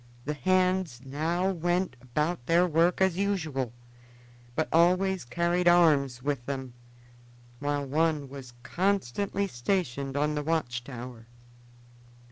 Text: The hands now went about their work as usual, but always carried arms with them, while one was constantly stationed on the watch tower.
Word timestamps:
The 0.25 0.33
hands 0.33 1.01
now 1.05 1.51
went 1.51 1.95
about 2.01 2.47
their 2.47 2.65
work 2.65 3.01
as 3.01 3.17
usual, 3.17 3.71
but 4.55 4.67
always 4.73 5.23
carried 5.23 5.67
arms 5.67 6.23
with 6.23 6.43
them, 6.47 6.73
while 7.59 7.85
one 7.85 8.27
was 8.27 8.53
constantly 8.63 9.45
stationed 9.47 10.17
on 10.17 10.33
the 10.33 10.41
watch 10.41 10.83
tower. 10.83 11.27